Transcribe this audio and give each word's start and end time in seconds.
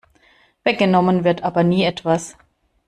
Weggenommen 0.63 1.23
wird 1.25 1.43
aber 1.43 1.61
nie 1.63 1.83
etwas. 1.83 2.35